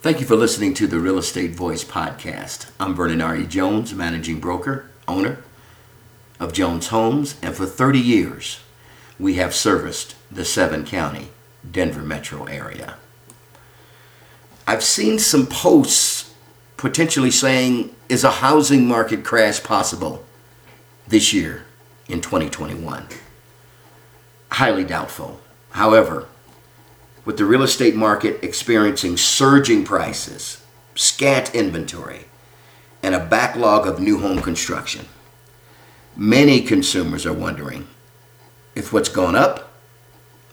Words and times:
Thank 0.00 0.20
you 0.20 0.26
for 0.26 0.36
listening 0.36 0.74
to 0.74 0.86
the 0.86 1.00
Real 1.00 1.18
Estate 1.18 1.56
Voice 1.56 1.82
podcast. 1.82 2.70
I'm 2.78 2.94
Vernon 2.94 3.20
R. 3.20 3.36
E. 3.36 3.44
Jones, 3.44 3.92
managing 3.92 4.38
broker, 4.38 4.88
owner 5.08 5.42
of 6.38 6.52
Jones 6.52 6.86
Homes, 6.86 7.34
and 7.42 7.56
for 7.56 7.66
30 7.66 7.98
years, 7.98 8.60
we 9.18 9.34
have 9.34 9.56
serviced 9.56 10.14
the 10.30 10.44
seven 10.44 10.84
county 10.84 11.30
Denver 11.68 12.02
metro 12.02 12.44
area. 12.44 12.94
I've 14.68 14.84
seen 14.84 15.18
some 15.18 15.48
posts 15.48 16.32
potentially 16.76 17.32
saying, 17.32 17.92
is 18.08 18.22
a 18.22 18.30
housing 18.30 18.86
market 18.86 19.24
crash 19.24 19.60
possible 19.60 20.24
this 21.08 21.32
year 21.32 21.64
in 22.06 22.20
2021? 22.20 23.08
Highly 24.52 24.84
doubtful. 24.84 25.40
However, 25.70 26.28
with 27.28 27.36
the 27.36 27.44
real 27.44 27.62
estate 27.62 27.94
market 27.94 28.42
experiencing 28.42 29.14
surging 29.14 29.84
prices, 29.84 30.64
scant 30.94 31.54
inventory, 31.54 32.24
and 33.02 33.14
a 33.14 33.26
backlog 33.26 33.86
of 33.86 34.00
new 34.00 34.18
home 34.18 34.40
construction, 34.40 35.04
many 36.16 36.62
consumers 36.62 37.26
are 37.26 37.34
wondering 37.34 37.86
if 38.74 38.94
what's 38.94 39.10
gone 39.10 39.36
up 39.36 39.74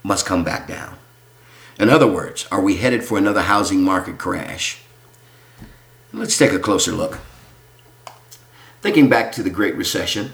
must 0.03 0.25
come 0.25 0.43
back 0.43 0.67
down. 0.67 0.97
In 1.80 1.89
other 1.89 2.07
words, 2.07 2.45
are 2.52 2.59
we 2.59 2.75
headed 2.75 3.05
for 3.05 3.17
another 3.17 3.44
housing 3.44 3.81
market 3.81 4.17
crash? 4.17 4.81
Let's 6.11 6.38
take 6.38 6.52
a 6.52 6.59
closer 6.59 6.91
look. 6.91 7.19
Thinking 8.81 9.07
back 9.07 9.31
to 9.31 9.44
the 9.44 9.49
Great 9.49 9.77
Recession, 9.77 10.33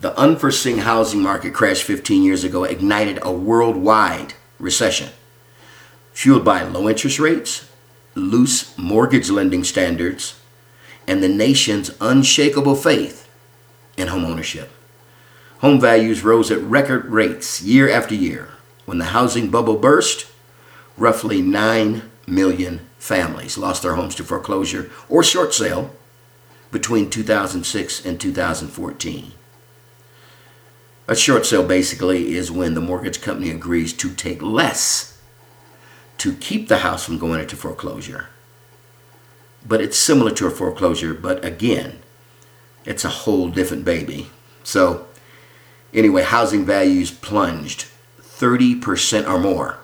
the 0.00 0.18
unforeseen 0.18 0.78
housing 0.78 1.20
market 1.20 1.52
crash 1.52 1.82
15 1.82 2.22
years 2.22 2.42
ago 2.42 2.64
ignited 2.64 3.18
a 3.20 3.30
worldwide 3.30 4.32
recession, 4.60 5.10
fueled 6.12 6.44
by 6.44 6.62
low 6.62 6.88
interest 6.88 7.18
rates, 7.18 7.68
loose 8.14 8.76
mortgage 8.78 9.30
lending 9.30 9.64
standards, 9.64 10.40
and 11.06 11.22
the 11.22 11.28
nation's 11.28 11.90
unshakable 12.00 12.76
faith 12.76 13.28
in 13.96 14.08
homeownership. 14.08 14.68
Home 15.60 15.80
values 15.80 16.24
rose 16.24 16.50
at 16.50 16.62
record 16.62 17.06
rates 17.06 17.62
year 17.62 17.90
after 17.90 18.14
year. 18.14 18.48
When 18.86 18.98
the 18.98 19.06
housing 19.06 19.50
bubble 19.50 19.76
burst, 19.76 20.26
roughly 20.96 21.42
9 21.42 22.02
million 22.26 22.80
families 22.98 23.58
lost 23.58 23.82
their 23.82 23.94
homes 23.94 24.14
to 24.16 24.24
foreclosure 24.24 24.90
or 25.08 25.22
short 25.22 25.52
sale 25.52 25.94
between 26.70 27.10
2006 27.10 28.06
and 28.06 28.20
2014. 28.20 29.32
A 31.08 31.16
short 31.16 31.44
sale 31.46 31.66
basically 31.66 32.34
is 32.34 32.50
when 32.50 32.74
the 32.74 32.80
mortgage 32.80 33.20
company 33.20 33.50
agrees 33.50 33.92
to 33.94 34.14
take 34.14 34.42
less 34.42 35.18
to 36.18 36.34
keep 36.34 36.68
the 36.68 36.78
house 36.78 37.04
from 37.04 37.18
going 37.18 37.40
into 37.40 37.56
foreclosure. 37.56 38.28
But 39.66 39.80
it's 39.80 39.96
similar 39.96 40.30
to 40.32 40.46
a 40.46 40.50
foreclosure, 40.50 41.14
but 41.14 41.44
again, 41.44 42.00
it's 42.84 43.04
a 43.04 43.08
whole 43.08 43.48
different 43.48 43.84
baby. 43.84 44.28
So, 44.62 45.06
anyway, 45.92 46.22
housing 46.22 46.64
values 46.64 47.10
plunged 47.10 47.86
30% 48.20 49.28
or 49.28 49.38
more. 49.38 49.78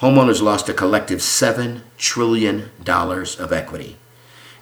Homeowners 0.00 0.42
lost 0.42 0.68
a 0.68 0.74
collective 0.74 1.18
$7 1.18 1.82
trillion 1.98 2.70
of 2.86 3.52
equity. 3.52 3.96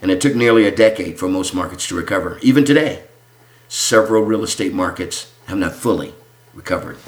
And 0.03 0.11
it 0.11 0.21
took 0.21 0.35
nearly 0.35 0.67
a 0.67 0.75
decade 0.75 1.19
for 1.19 1.29
most 1.29 1.55
markets 1.55 1.87
to 1.89 1.97
recover. 1.97 2.39
Even 2.43 2.65
today, 2.65 3.05
several 3.69 4.23
real 4.23 4.43
estate 4.43 4.75
markets 4.75 5.33
have 5.49 5.59
not 5.59 5.75
fully 5.75 6.13
recovered. 6.53 6.99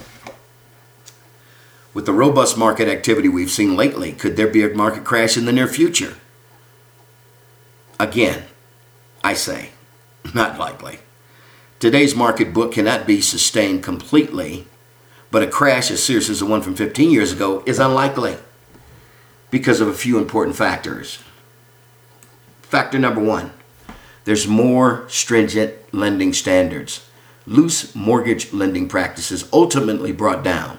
With 1.92 2.06
the 2.06 2.12
robust 2.12 2.56
market 2.56 2.88
activity 2.88 3.28
we've 3.28 3.50
seen 3.50 3.76
lately, 3.76 4.12
could 4.12 4.36
there 4.36 4.48
be 4.48 4.64
a 4.64 4.74
market 4.74 5.04
crash 5.04 5.36
in 5.36 5.44
the 5.44 5.52
near 5.52 5.66
future? 5.66 6.16
Again, 7.98 8.44
I 9.22 9.34
say, 9.34 9.70
not 10.34 10.58
likely. 10.58 11.00
Today's 11.78 12.14
market 12.14 12.54
book 12.54 12.72
cannot 12.72 13.06
be 13.06 13.20
sustained 13.20 13.82
completely, 13.82 14.66
but 15.30 15.42
a 15.42 15.46
crash 15.46 15.90
as 15.90 16.02
serious 16.02 16.30
as 16.30 16.40
the 16.40 16.46
one 16.46 16.62
from 16.62 16.74
15 16.74 17.10
years 17.10 17.32
ago 17.32 17.62
is 17.66 17.78
unlikely 17.78 18.38
because 19.50 19.82
of 19.82 19.88
a 19.88 19.92
few 19.92 20.16
important 20.16 20.56
factors. 20.56 21.18
Factor 22.62 22.98
number 22.98 23.22
one 23.22 23.52
there's 24.24 24.46
more 24.46 25.08
stringent 25.08 25.74
lending 25.92 26.32
standards 26.32 27.09
loose 27.46 27.94
mortgage 27.94 28.52
lending 28.52 28.88
practices 28.88 29.48
ultimately 29.52 30.12
brought 30.12 30.42
down 30.44 30.78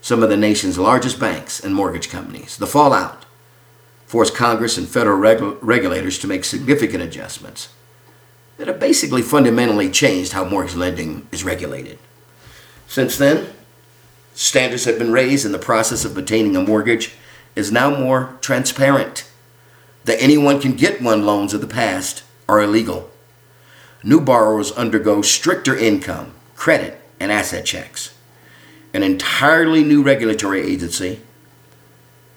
some 0.00 0.22
of 0.22 0.28
the 0.28 0.36
nation's 0.36 0.78
largest 0.78 1.18
banks 1.18 1.58
and 1.58 1.74
mortgage 1.74 2.08
companies. 2.08 2.56
The 2.56 2.66
fallout 2.66 3.24
forced 4.06 4.34
Congress 4.34 4.78
and 4.78 4.88
federal 4.88 5.18
regu- 5.18 5.58
regulators 5.60 6.18
to 6.20 6.28
make 6.28 6.44
significant 6.44 7.02
adjustments 7.02 7.70
that 8.56 8.68
have 8.68 8.80
basically 8.80 9.22
fundamentally 9.22 9.90
changed 9.90 10.32
how 10.32 10.44
mortgage 10.44 10.76
lending 10.76 11.26
is 11.32 11.44
regulated. 11.44 11.98
Since 12.86 13.18
then, 13.18 13.48
standards 14.32 14.84
have 14.84 14.98
been 14.98 15.12
raised 15.12 15.44
and 15.44 15.52
the 15.52 15.58
process 15.58 16.04
of 16.04 16.16
obtaining 16.16 16.56
a 16.56 16.62
mortgage 16.62 17.14
is 17.54 17.72
now 17.72 17.90
more 17.90 18.38
transparent. 18.40 19.28
That 20.04 20.22
anyone 20.22 20.60
can 20.60 20.74
get 20.74 21.02
one 21.02 21.26
loans 21.26 21.52
of 21.52 21.60
the 21.60 21.66
past 21.66 22.22
are 22.48 22.62
illegal 22.62 23.10
new 24.02 24.20
borrowers 24.20 24.72
undergo 24.72 25.22
stricter 25.22 25.76
income, 25.76 26.34
credit, 26.54 27.00
and 27.18 27.32
asset 27.32 27.64
checks. 27.64 28.14
An 28.92 29.02
entirely 29.02 29.84
new 29.84 30.02
regulatory 30.02 30.62
agency, 30.62 31.20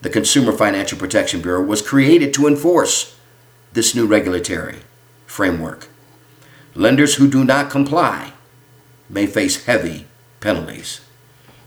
the 0.02 0.10
Consumer 0.10 0.52
Financial 0.52 0.98
Protection 0.98 1.40
Bureau, 1.40 1.62
was 1.62 1.82
created 1.82 2.34
to 2.34 2.46
enforce 2.46 3.16
this 3.72 3.94
new 3.94 4.06
regulatory 4.06 4.78
framework. 5.26 5.88
Lenders 6.74 7.16
who 7.16 7.30
do 7.30 7.44
not 7.44 7.70
comply 7.70 8.32
may 9.08 9.26
face 9.26 9.64
heavy 9.64 10.06
penalties. 10.40 11.00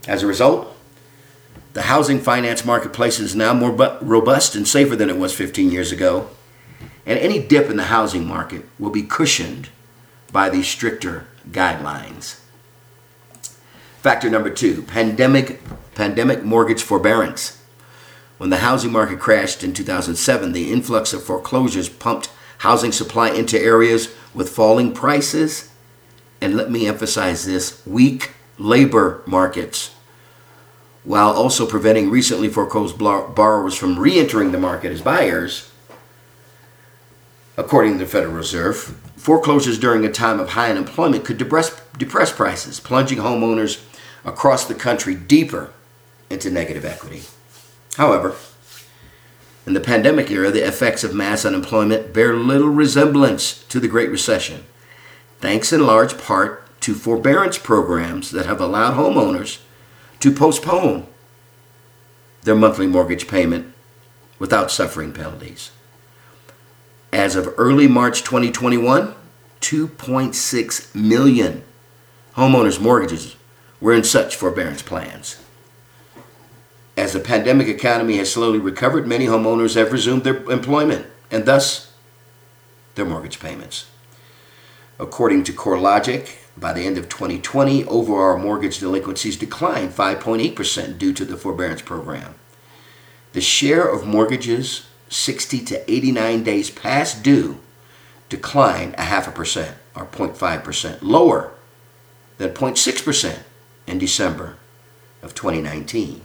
As 0.06 0.22
a 0.22 0.26
result, 0.26 0.76
the 1.72 1.82
housing 1.82 2.20
finance 2.20 2.64
marketplace 2.64 3.18
is 3.18 3.34
now 3.34 3.52
more 3.52 3.72
robust 4.00 4.54
and 4.54 4.66
safer 4.66 4.94
than 4.96 5.10
it 5.10 5.18
was 5.18 5.34
15 5.34 5.70
years 5.70 5.92
ago, 5.92 6.30
and 7.04 7.18
any 7.18 7.38
dip 7.38 7.68
in 7.68 7.76
the 7.76 7.84
housing 7.84 8.26
market 8.26 8.64
will 8.78 8.90
be 8.90 9.02
cushioned 9.02 9.68
by 10.34 10.50
these 10.50 10.66
stricter 10.66 11.28
guidelines. 11.52 12.40
Factor 14.00 14.28
number 14.28 14.50
two 14.50 14.82
pandemic, 14.82 15.62
pandemic 15.94 16.42
mortgage 16.42 16.82
forbearance. 16.82 17.62
When 18.36 18.50
the 18.50 18.58
housing 18.58 18.90
market 18.90 19.20
crashed 19.20 19.62
in 19.62 19.72
2007, 19.72 20.50
the 20.50 20.72
influx 20.72 21.12
of 21.12 21.22
foreclosures 21.22 21.88
pumped 21.88 22.30
housing 22.58 22.90
supply 22.90 23.30
into 23.30 23.58
areas 23.58 24.12
with 24.34 24.50
falling 24.50 24.92
prices 24.92 25.70
and 26.40 26.56
let 26.56 26.68
me 26.68 26.88
emphasize 26.88 27.46
this 27.46 27.80
weak 27.86 28.32
labor 28.58 29.22
markets, 29.26 29.94
while 31.04 31.30
also 31.30 31.64
preventing 31.64 32.10
recently 32.10 32.48
foreclosed 32.48 32.98
borrowers 32.98 33.76
from 33.76 34.00
re 34.00 34.18
entering 34.18 34.50
the 34.50 34.58
market 34.58 34.90
as 34.90 35.00
buyers. 35.00 35.70
According 37.56 37.92
to 37.92 37.98
the 37.98 38.06
Federal 38.06 38.34
Reserve, 38.34 39.00
foreclosures 39.16 39.78
during 39.78 40.04
a 40.04 40.10
time 40.10 40.40
of 40.40 40.50
high 40.50 40.70
unemployment 40.70 41.24
could 41.24 41.38
depress, 41.38 41.80
depress 41.96 42.32
prices, 42.32 42.80
plunging 42.80 43.18
homeowners 43.18 43.82
across 44.24 44.64
the 44.64 44.74
country 44.74 45.14
deeper 45.14 45.72
into 46.28 46.50
negative 46.50 46.84
equity. 46.84 47.22
However, 47.96 48.34
in 49.66 49.72
the 49.72 49.80
pandemic 49.80 50.30
era, 50.30 50.50
the 50.50 50.66
effects 50.66 51.04
of 51.04 51.14
mass 51.14 51.44
unemployment 51.44 52.12
bear 52.12 52.34
little 52.34 52.68
resemblance 52.68 53.62
to 53.64 53.78
the 53.78 53.88
Great 53.88 54.10
Recession, 54.10 54.64
thanks 55.38 55.72
in 55.72 55.86
large 55.86 56.18
part 56.18 56.60
to 56.80 56.94
forbearance 56.94 57.56
programs 57.56 58.30
that 58.32 58.46
have 58.46 58.60
allowed 58.60 58.94
homeowners 58.94 59.60
to 60.20 60.32
postpone 60.32 61.06
their 62.42 62.54
monthly 62.54 62.86
mortgage 62.86 63.26
payment 63.28 63.72
without 64.38 64.70
suffering 64.70 65.12
penalties. 65.12 65.70
As 67.24 67.36
of 67.36 67.54
early 67.56 67.88
March 67.88 68.22
2021, 68.22 69.14
2.6 69.62 70.94
million 70.94 71.64
homeowners' 72.36 72.78
mortgages 72.78 73.36
were 73.80 73.94
in 73.94 74.04
such 74.04 74.36
forbearance 74.36 74.82
plans. 74.82 75.42
As 76.98 77.14
the 77.14 77.20
pandemic 77.20 77.66
economy 77.66 78.18
has 78.18 78.30
slowly 78.30 78.58
recovered, 78.58 79.06
many 79.06 79.24
homeowners 79.24 79.74
have 79.74 79.90
resumed 79.90 80.24
their 80.24 80.44
employment 80.50 81.06
and 81.30 81.46
thus 81.46 81.94
their 82.94 83.06
mortgage 83.06 83.40
payments. 83.40 83.86
According 85.00 85.44
to 85.44 85.52
CoreLogic, 85.54 86.36
by 86.58 86.74
the 86.74 86.84
end 86.84 86.98
of 86.98 87.08
2020, 87.08 87.86
overall 87.86 88.36
mortgage 88.36 88.80
delinquencies 88.80 89.38
declined 89.38 89.92
5.8% 89.92 90.98
due 90.98 91.14
to 91.14 91.24
the 91.24 91.38
forbearance 91.38 91.80
program. 91.80 92.34
The 93.32 93.40
share 93.40 93.88
of 93.88 94.06
mortgages 94.06 94.84
60 95.08 95.60
to 95.60 95.90
89 95.90 96.42
days 96.42 96.70
past 96.70 97.22
due 97.22 97.60
declined 98.28 98.94
a 98.98 99.02
half 99.02 99.28
a 99.28 99.30
percent 99.30 99.76
or 99.94 100.06
0.5% 100.06 100.98
lower 101.02 101.52
than 102.38 102.50
0.6% 102.50 103.38
in 103.86 103.98
December 103.98 104.56
of 105.22 105.34
2019. 105.34 106.20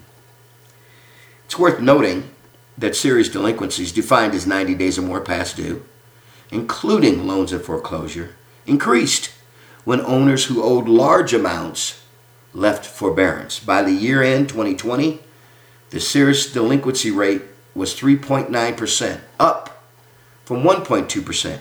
It's 1.46 1.60
worth 1.60 1.80
noting 1.80 2.32
that 2.78 2.96
serious 2.96 3.30
delinquencies 3.30 3.92
defined 3.92 4.34
as 4.34 4.48
90 4.48 4.76
days 4.76 4.98
or 4.98 5.02
more 5.02 5.22
past 5.22 5.58
due, 5.58 5.84
including 6.52 7.28
loans 7.28 7.52
in 7.52 7.60
foreclosure, 7.60 8.36
increased 8.66 9.32
when 9.84 10.02
owners 10.02 10.46
who 10.46 10.64
owed 10.64 10.88
large 10.88 11.34
amounts 11.34 12.04
left 12.54 12.86
forbearance. 12.86 13.60
By 13.60 13.84
the 13.84 13.92
year 13.92 14.24
end 14.24 14.50
2020, 14.50 15.20
the 15.90 16.00
serious 16.00 16.52
delinquency 16.52 17.12
rate 17.12 17.42
was 17.76 17.94
3.9%, 17.94 19.20
up 19.40 19.84
from 20.46 20.64
1.2% 20.64 21.60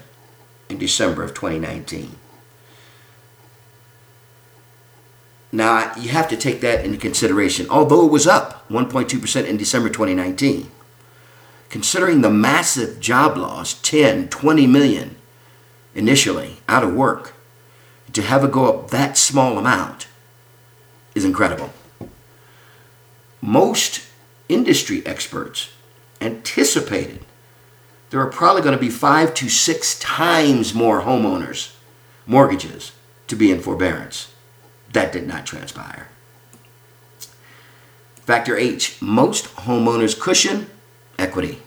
in 0.68 0.78
December 0.78 1.22
of 1.22 1.34
2019. 1.34 2.16
Now, 5.50 5.92
you 5.96 6.10
have 6.10 6.28
to 6.28 6.36
take 6.36 6.60
that 6.60 6.84
into 6.84 6.98
consideration. 6.98 7.66
Although 7.70 8.06
it 8.06 8.12
was 8.12 8.26
up 8.26 8.68
1.2% 8.68 9.46
in 9.46 9.56
December 9.56 9.88
2019, 9.88 10.70
considering 11.70 12.20
the 12.20 12.30
massive 12.30 13.00
job 13.00 13.36
loss 13.36 13.74
10, 13.80 14.28
20 14.28 14.66
million 14.66 15.16
initially 15.94 16.58
out 16.68 16.84
of 16.84 16.94
work, 16.94 17.34
to 18.12 18.22
have 18.22 18.44
it 18.44 18.52
go 18.52 18.66
up 18.66 18.90
that 18.90 19.16
small 19.16 19.58
amount 19.58 20.08
is 21.14 21.24
incredible. 21.24 21.72
Most 23.40 24.02
industry 24.48 25.02
experts 25.06 25.70
anticipated 26.20 27.24
there 28.10 28.20
are 28.20 28.30
probably 28.30 28.62
going 28.62 28.74
to 28.74 28.80
be 28.80 28.90
five 28.90 29.34
to 29.34 29.48
six 29.48 29.98
times 29.98 30.74
more 30.74 31.02
homeowners' 31.02 31.74
mortgages 32.26 32.92
to 33.26 33.36
be 33.36 33.50
in 33.50 33.60
forbearance. 33.60 34.32
That 34.92 35.12
did 35.12 35.26
not 35.26 35.44
transpire. 35.44 36.08
Factor 38.16 38.56
H 38.56 39.00
most 39.02 39.54
homeowners 39.56 40.18
cushion 40.18 40.70
equity. 41.18 41.60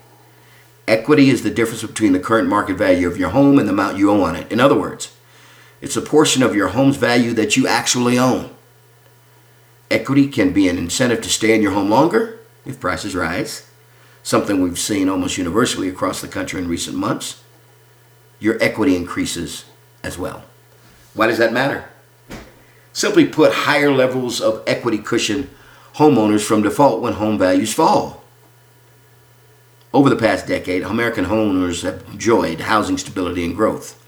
Equity 0.88 1.30
is 1.30 1.44
the 1.44 1.52
difference 1.52 1.84
between 1.84 2.14
the 2.14 2.20
current 2.20 2.48
market 2.48 2.76
value 2.76 3.08
of 3.08 3.18
your 3.18 3.30
home 3.30 3.60
and 3.60 3.68
the 3.68 3.74
amount 3.74 3.98
you 3.98 4.10
owe 4.10 4.24
on 4.24 4.36
it. 4.36 4.52
In 4.52 4.60
other 4.60 4.78
words, 4.78 5.16
it's 5.80 5.96
a 5.96 6.02
portion 6.02 6.44
of 6.44 6.56
your 6.56 6.70
home's 6.70 6.98
value 6.98 7.34
that 7.34 7.56
you 7.56 7.68
actually 7.68 8.18
own. 8.18 8.50
Equity 9.90 10.28
can 10.28 10.54
be 10.54 10.68
an 10.68 10.78
incentive 10.78 11.22
to 11.22 11.30
stay 11.30 11.54
in 11.54 11.62
your 11.62 11.72
home 11.72 11.90
longer 11.90 12.40
if 12.66 12.80
prices 12.80 13.16
rise, 13.16 13.68
something 14.24 14.62
we've 14.62 14.80
seen 14.80 15.10
almost 15.10 15.38
universally 15.38 15.90
across 15.90 16.22
the 16.22 16.28
country 16.28 16.62
in 16.62 16.68
recent 16.68 16.98
months. 16.98 17.44
Your 18.40 18.58
equity 18.62 18.96
increases 18.96 19.66
as 20.04 20.18
well. 20.18 20.44
Why 21.14 21.28
does 21.28 21.38
that 21.38 21.54
matter? 21.54 21.86
Simply 22.94 23.26
put, 23.26 23.54
higher 23.54 23.92
levels 23.92 24.42
of 24.42 24.64
equity 24.68 24.98
cushion 24.98 25.50
homeowners 25.96 26.46
from 26.46 26.62
default 26.62 27.02
when 27.02 27.14
home 27.14 27.38
values 27.38 27.74
fall. 27.74 28.24
Over 29.94 30.10
the 30.10 30.16
past 30.16 30.48
decade, 30.48 30.84
American 30.84 31.26
homeowners 31.26 31.84
have 31.84 32.06
enjoyed 32.12 32.62
housing 32.62 32.98
stability 32.98 33.44
and 33.44 33.56
growth 33.56 34.02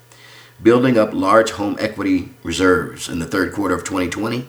building 0.62 0.98
up 0.98 1.14
large 1.14 1.52
home 1.52 1.76
equity 1.80 2.30
reserves 2.44 3.10
in 3.10 3.20
the 3.20 3.26
third 3.26 3.54
quarter 3.54 3.76
of 3.76 3.84
2020. 3.84 4.48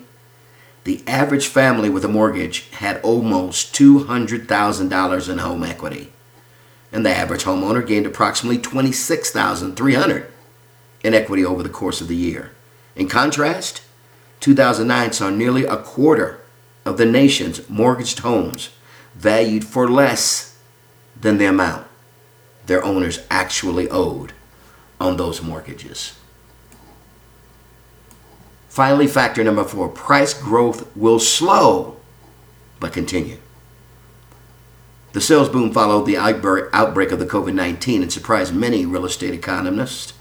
The 0.84 1.02
average 1.06 1.46
family 1.46 1.88
with 1.88 2.04
a 2.04 2.08
mortgage 2.08 2.68
had 2.72 3.00
almost 3.02 3.74
$200,000 3.74 5.28
in 5.30 5.38
home 5.38 5.64
equity, 5.64 6.12
and 6.92 7.04
the 7.04 7.10
average 7.10 7.44
homeowner 7.44 7.86
gained 7.86 8.06
approximately 8.06 8.58
$26,300 8.58 10.26
in 11.02 11.14
equity 11.14 11.44
over 11.44 11.62
the 11.62 11.68
course 11.68 12.00
of 12.00 12.08
the 12.08 12.16
year. 12.16 12.52
In 12.94 13.08
contrast, 13.08 13.82
2009 14.40 15.12
saw 15.12 15.30
nearly 15.30 15.64
a 15.64 15.78
quarter 15.78 16.40
of 16.84 16.98
the 16.98 17.06
nation's 17.06 17.68
mortgaged 17.68 18.18
homes 18.18 18.68
valued 19.14 19.64
for 19.64 19.88
less 19.88 20.58
than 21.18 21.38
the 21.38 21.46
amount 21.46 21.86
their 22.66 22.84
owners 22.84 23.20
actually 23.30 23.88
owed 23.88 24.32
on 25.00 25.16
those 25.16 25.42
mortgages. 25.42 26.14
Finally, 28.74 29.06
factor 29.06 29.44
number 29.44 29.62
four 29.62 29.88
price 29.88 30.34
growth 30.34 30.90
will 30.96 31.20
slow 31.20 31.96
but 32.80 32.92
continue. 32.92 33.36
The 35.12 35.20
sales 35.20 35.48
boom 35.48 35.72
followed 35.72 36.06
the 36.06 36.16
outbreak 36.16 37.12
of 37.12 37.20
the 37.20 37.24
COVID 37.24 37.54
19 37.54 38.02
and 38.02 38.12
surprised 38.12 38.52
many 38.52 38.84
real 38.84 39.04
estate 39.04 39.32
economists. 39.32 40.12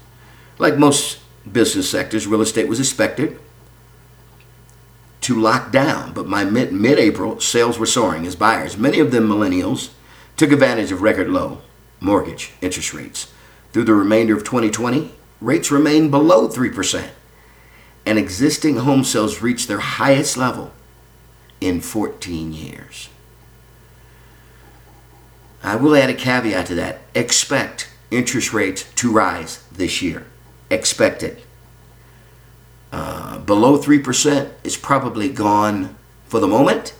Like 0.56 0.78
most 0.78 1.18
business 1.50 1.90
sectors, 1.90 2.28
real 2.28 2.42
estate 2.42 2.68
was 2.68 2.78
expected 2.78 3.40
to 5.22 5.34
lock 5.34 5.72
down, 5.72 6.12
but 6.12 6.30
by 6.30 6.44
mid 6.44 6.70
April, 7.00 7.40
sales 7.40 7.76
were 7.76 7.86
soaring 7.86 8.24
as 8.24 8.36
buyers, 8.36 8.76
many 8.76 9.00
of 9.00 9.10
them 9.10 9.28
millennials, 9.28 9.90
took 10.36 10.52
advantage 10.52 10.92
of 10.92 11.02
record 11.02 11.28
low 11.28 11.60
mortgage 11.98 12.52
interest 12.60 12.94
rates 12.94 13.32
through 13.72 13.82
the 13.82 13.94
remainder 13.94 14.36
of 14.36 14.44
2020, 14.44 15.12
rates 15.40 15.72
remained 15.72 16.12
below 16.12 16.46
3%, 16.48 17.10
and 18.06 18.18
existing 18.18 18.76
home 18.76 19.04
sales 19.04 19.40
reached 19.42 19.68
their 19.68 19.80
highest 19.80 20.36
level 20.36 20.72
in 21.60 21.80
14 21.80 22.52
years. 22.52 23.08
I 25.62 25.76
will 25.76 25.96
add 25.96 26.10
a 26.10 26.14
caveat 26.14 26.66
to 26.66 26.74
that. 26.74 27.00
Expect 27.14 27.90
interest 28.10 28.52
rates 28.52 28.84
to 28.96 29.10
rise 29.10 29.64
this 29.72 30.02
year. 30.02 30.26
Expect 30.70 31.22
it. 31.22 31.44
Uh, 32.92 33.38
below 33.38 33.78
3% 33.78 34.50
is 34.62 34.76
probably 34.76 35.28
gone 35.28 35.96
for 36.26 36.38
the 36.38 36.46
moment. 36.46 36.94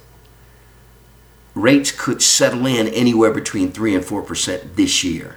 Rates 1.55 1.93
could 1.93 2.23
settle 2.23 2.67
in 2.67 2.89
anywhere 2.89 3.31
between 3.31 3.71
3 3.71 3.95
and 3.95 4.05
4% 4.05 4.75
this 4.75 5.05
year. 5.05 5.37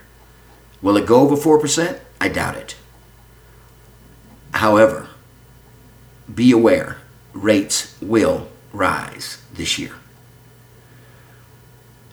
Will 0.81 0.97
it 0.97 1.05
go 1.05 1.21
over 1.21 1.35
4%? 1.35 1.99
I 2.19 2.29
doubt 2.29 2.55
it. 2.55 2.75
However, 4.53 5.06
be 6.33 6.51
aware 6.51 6.97
rates 7.33 7.95
will 8.01 8.47
rise 8.73 9.41
this 9.53 9.77
year. 9.79 9.93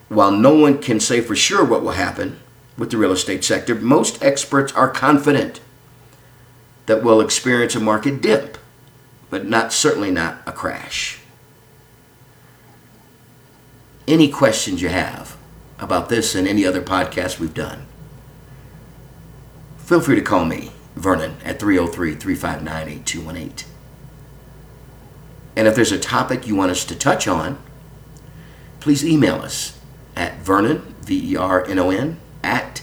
While 0.09 0.33
no 0.33 0.55
one 0.55 0.79
can 0.79 1.01
say 1.01 1.21
for 1.21 1.35
sure 1.35 1.65
what 1.65 1.83
will 1.83 1.93
happen 1.93 2.39
with 2.77 2.91
the 2.91 2.97
real 2.97 3.13
estate 3.13 3.45
sector, 3.45 3.75
most 3.75 4.23
experts 4.23 4.73
are 4.73 4.89
confident 4.89 5.61
that 6.87 7.03
we'll 7.03 7.21
experience 7.21 7.75
a 7.75 7.81
market 7.81 8.21
dip, 8.21 8.59
but 9.31 9.47
not 9.47 9.73
certainly 9.73 10.11
not 10.11 10.39
a 10.47 10.53
crash. 10.53 11.21
Any 14.07 14.29
questions 14.29 14.83
you 14.83 14.91
have 14.91 15.37
about 15.79 16.11
this 16.11 16.35
and 16.35 16.47
any 16.47 16.67
other 16.67 16.83
podcast 16.83 17.41
we've 17.41 17.55
done, 17.55 17.87
feel 19.79 20.01
free 20.01 20.17
to 20.17 20.23
call 20.23 20.45
me, 20.45 20.73
Vernon, 20.95 21.37
at 21.45 21.59
303 21.59 22.15
359 22.15 22.89
8218. 22.89 23.74
And 25.57 25.69
if 25.69 25.75
there's 25.75 25.93
a 25.93 25.99
topic 25.99 26.47
you 26.47 26.57
want 26.57 26.71
us 26.71 26.85
to 26.87 26.97
touch 26.97 27.29
on, 27.29 27.59
please 28.81 29.05
email 29.05 29.35
us 29.37 29.79
at 30.17 30.39
Vernon, 30.41 30.95
V 31.03 31.33
E 31.33 31.37
R 31.37 31.67
N 31.67 31.79
O 31.79 31.91
N, 31.91 32.19
at 32.43 32.83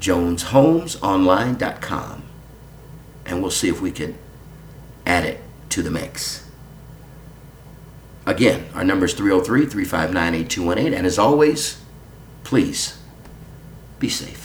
joneshomesonline.com. 0.00 2.22
And 3.26 3.42
we'll 3.42 3.50
see 3.50 3.68
if 3.68 3.80
we 3.80 3.90
can 3.90 4.16
add 5.06 5.24
it 5.24 5.40
to 5.70 5.82
the 5.82 5.90
mix. 5.90 6.48
Again, 8.26 8.68
our 8.74 8.84
number 8.84 9.06
is 9.06 9.14
303 9.14 9.66
359 9.66 10.34
8218. 10.34 10.94
And 10.94 11.06
as 11.06 11.18
always, 11.18 11.80
please 12.44 12.98
be 13.98 14.10
safe. 14.10 14.37